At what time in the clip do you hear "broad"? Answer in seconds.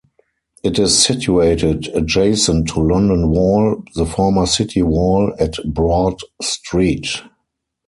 5.71-6.17